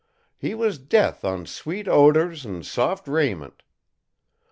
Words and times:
He 0.35 0.55
was 0.55 0.79
death 0.79 1.23
on 1.23 1.45
sweet 1.45 1.87
odors 1.87 2.43
an' 2.43 2.63
soft 2.63 3.07
raiment. 3.07 3.61